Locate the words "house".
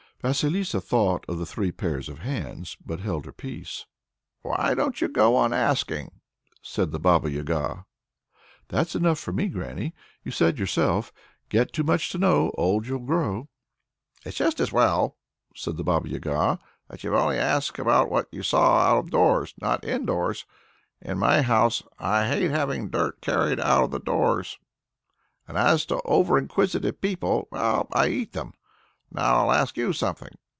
21.41-21.81